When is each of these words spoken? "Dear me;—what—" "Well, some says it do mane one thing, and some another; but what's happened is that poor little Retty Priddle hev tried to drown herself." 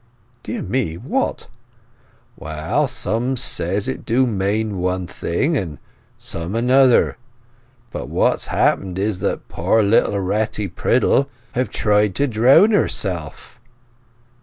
"Dear 0.41 0.63
me;—what—" 0.63 1.47
"Well, 2.35 2.87
some 2.87 3.37
says 3.37 3.87
it 3.87 4.03
do 4.03 4.25
mane 4.25 4.79
one 4.79 5.05
thing, 5.05 5.55
and 5.55 5.77
some 6.17 6.55
another; 6.55 7.17
but 7.91 8.09
what's 8.09 8.47
happened 8.47 8.97
is 8.97 9.19
that 9.19 9.47
poor 9.47 9.83
little 9.83 10.19
Retty 10.19 10.67
Priddle 10.69 11.29
hev 11.51 11.69
tried 11.69 12.15
to 12.15 12.25
drown 12.25 12.71
herself." 12.71 13.59